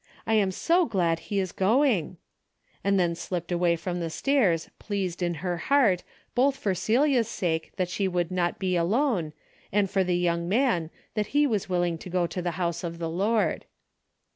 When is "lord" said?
13.11-13.65